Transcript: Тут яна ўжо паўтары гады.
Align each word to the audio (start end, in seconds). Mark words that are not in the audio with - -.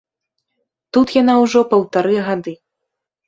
Тут 0.95 1.07
яна 1.21 1.35
ўжо 1.43 1.61
паўтары 1.73 2.15
гады. 2.31 2.53